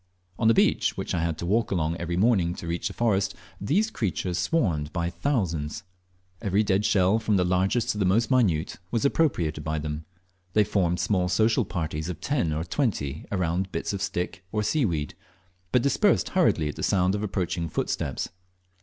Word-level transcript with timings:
On 0.39 0.47
the 0.47 0.55
beach, 0.55 0.97
which 0.97 1.13
I 1.13 1.21
had 1.21 1.37
to 1.37 1.45
walls 1.45 1.69
along 1.69 1.95
every 1.97 2.17
morning 2.17 2.55
to 2.55 2.65
reach 2.65 2.87
the 2.87 2.93
forest, 2.95 3.35
these 3.61 3.91
creatures 3.91 4.39
swarmed 4.39 4.91
by 4.91 5.11
thousands. 5.11 5.83
Every 6.41 6.63
dead 6.63 6.85
shell, 6.85 7.19
from 7.19 7.37
the 7.37 7.45
largest 7.45 7.89
to 7.89 7.99
the 7.99 8.05
most 8.05 8.31
minute, 8.31 8.77
was 8.89 9.05
appropriated 9.05 9.63
by 9.63 9.77
them. 9.77 10.05
They 10.53 10.63
formed 10.63 10.99
small 10.99 11.29
social 11.29 11.65
parties 11.65 12.09
of 12.09 12.19
ten 12.19 12.51
or 12.51 12.63
twenty 12.63 13.25
around 13.31 13.71
bits 13.71 13.93
of 13.93 14.01
stick 14.01 14.43
or 14.51 14.63
seaweed, 14.63 15.13
but 15.71 15.83
dispersed 15.83 16.29
hurriedly 16.29 16.67
at 16.69 16.77
the 16.77 16.81
sound 16.81 17.13
of 17.13 17.21
approaching 17.21 17.69
footsteps. 17.69 18.29